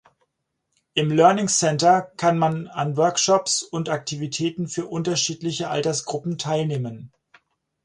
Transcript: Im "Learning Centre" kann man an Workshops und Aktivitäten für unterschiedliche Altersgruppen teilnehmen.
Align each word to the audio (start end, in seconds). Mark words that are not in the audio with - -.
Im 0.95 1.11
"Learning 1.11 1.47
Centre" 1.47 2.11
kann 2.17 2.39
man 2.39 2.67
an 2.67 2.97
Workshops 2.97 3.61
und 3.61 3.87
Aktivitäten 3.89 4.67
für 4.67 4.87
unterschiedliche 4.87 5.69
Altersgruppen 5.69 6.39
teilnehmen. 6.39 7.11